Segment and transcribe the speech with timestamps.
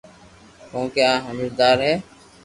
[0.71, 1.93] ڪونڪھ آ ھمجدار ھي